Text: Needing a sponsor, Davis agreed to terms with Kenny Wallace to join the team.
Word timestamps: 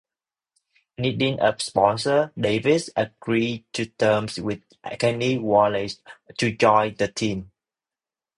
Needing 0.97 1.39
a 1.39 1.55
sponsor, 1.59 2.33
Davis 2.35 2.89
agreed 2.95 3.65
to 3.73 3.85
terms 3.85 4.39
with 4.39 4.63
Kenny 4.97 5.37
Wallace 5.37 6.01
to 6.39 6.51
join 6.53 6.95
the 6.95 7.07
team. 7.07 7.51